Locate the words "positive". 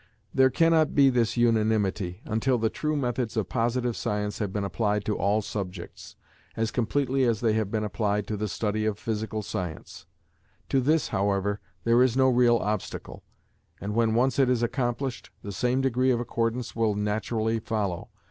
3.49-3.95